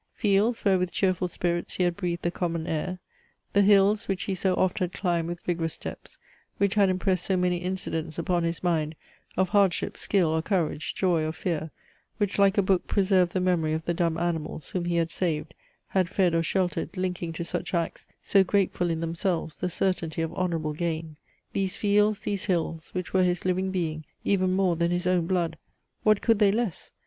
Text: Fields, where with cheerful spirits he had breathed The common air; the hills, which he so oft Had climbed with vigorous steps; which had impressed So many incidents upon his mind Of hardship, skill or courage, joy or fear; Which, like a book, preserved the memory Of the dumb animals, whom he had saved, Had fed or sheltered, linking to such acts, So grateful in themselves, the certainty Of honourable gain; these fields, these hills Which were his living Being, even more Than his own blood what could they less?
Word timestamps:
Fields, 0.15 0.65
where 0.65 0.79
with 0.79 0.91
cheerful 0.91 1.27
spirits 1.27 1.75
he 1.75 1.83
had 1.83 1.95
breathed 1.95 2.23
The 2.23 2.31
common 2.31 2.65
air; 2.65 2.97
the 3.53 3.61
hills, 3.61 4.07
which 4.07 4.23
he 4.23 4.33
so 4.33 4.55
oft 4.55 4.79
Had 4.79 4.93
climbed 4.93 5.27
with 5.29 5.41
vigorous 5.43 5.75
steps; 5.75 6.17
which 6.57 6.73
had 6.73 6.89
impressed 6.89 7.23
So 7.25 7.37
many 7.37 7.57
incidents 7.57 8.17
upon 8.17 8.41
his 8.41 8.63
mind 8.63 8.95
Of 9.37 9.49
hardship, 9.49 9.95
skill 9.97 10.29
or 10.29 10.41
courage, 10.41 10.95
joy 10.95 11.23
or 11.23 11.31
fear; 11.31 11.69
Which, 12.17 12.39
like 12.39 12.57
a 12.57 12.63
book, 12.63 12.87
preserved 12.87 13.33
the 13.33 13.39
memory 13.39 13.73
Of 13.73 13.85
the 13.85 13.93
dumb 13.93 14.17
animals, 14.17 14.69
whom 14.71 14.85
he 14.85 14.95
had 14.95 15.11
saved, 15.11 15.53
Had 15.89 16.09
fed 16.09 16.33
or 16.33 16.41
sheltered, 16.41 16.97
linking 16.97 17.31
to 17.33 17.45
such 17.45 17.75
acts, 17.75 18.07
So 18.23 18.43
grateful 18.43 18.89
in 18.89 19.01
themselves, 19.01 19.57
the 19.57 19.69
certainty 19.69 20.23
Of 20.23 20.33
honourable 20.33 20.73
gain; 20.73 21.15
these 21.53 21.75
fields, 21.75 22.21
these 22.21 22.45
hills 22.45 22.89
Which 22.93 23.13
were 23.13 23.21
his 23.21 23.45
living 23.45 23.69
Being, 23.69 24.05
even 24.23 24.51
more 24.53 24.75
Than 24.75 24.89
his 24.89 25.05
own 25.05 25.27
blood 25.27 25.59
what 26.01 26.23
could 26.23 26.39
they 26.39 26.51
less? 26.51 26.91